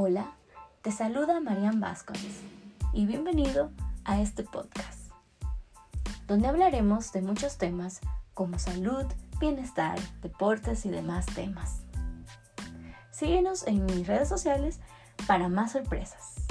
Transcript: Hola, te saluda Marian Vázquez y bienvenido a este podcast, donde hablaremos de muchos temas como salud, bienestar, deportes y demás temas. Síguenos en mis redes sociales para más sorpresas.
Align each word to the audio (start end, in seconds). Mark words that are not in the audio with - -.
Hola, 0.00 0.30
te 0.82 0.92
saluda 0.92 1.40
Marian 1.40 1.80
Vázquez 1.80 2.20
y 2.92 3.04
bienvenido 3.04 3.72
a 4.04 4.20
este 4.20 4.44
podcast, 4.44 5.10
donde 6.28 6.46
hablaremos 6.46 7.10
de 7.10 7.20
muchos 7.20 7.58
temas 7.58 7.98
como 8.32 8.60
salud, 8.60 9.06
bienestar, 9.40 9.98
deportes 10.22 10.86
y 10.86 10.90
demás 10.90 11.26
temas. 11.26 11.80
Síguenos 13.10 13.66
en 13.66 13.86
mis 13.86 14.06
redes 14.06 14.28
sociales 14.28 14.78
para 15.26 15.48
más 15.48 15.72
sorpresas. 15.72 16.47